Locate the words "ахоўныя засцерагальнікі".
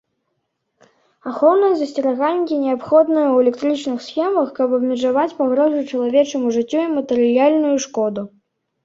1.31-2.57